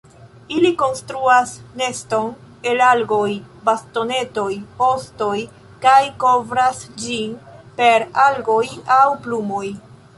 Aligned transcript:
Ili 0.59 0.69
konstruas 0.81 1.51
neston 1.81 2.69
el 2.71 2.81
algoj, 2.85 3.27
bastonetoj, 3.69 4.49
ostoj 4.89 5.37
kaj 5.87 6.01
kovras 6.25 6.83
ĝin 7.05 7.41
per 7.81 8.09
algoj 8.29 8.63
aŭ 9.01 9.05
plumoj. 9.27 9.67